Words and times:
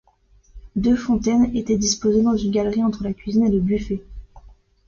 Deux 0.75 0.95
fontaines 0.95 1.55
étaient 1.55 1.77
disposées 1.77 2.23
dans 2.23 2.35
une 2.35 2.49
galerie 2.49 2.83
entre 2.83 3.03
la 3.03 3.13
cuisine 3.13 3.45
et 3.45 3.51
le 3.51 3.59
buffet. 3.59 4.01